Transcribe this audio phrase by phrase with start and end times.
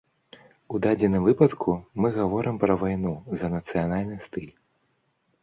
[0.73, 3.13] У дадзеным выпадку мы гаворым пра вайну
[3.43, 4.51] за нацыянальны стыль.